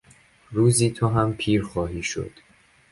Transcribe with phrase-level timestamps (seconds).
[0.51, 2.31] روزی تو هم پیر خواهی شد.